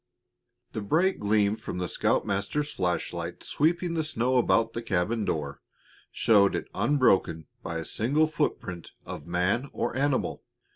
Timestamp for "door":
5.25-5.61